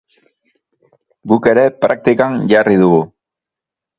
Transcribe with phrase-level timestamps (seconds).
[1.33, 3.01] Guk ere praktikan jarri dugu!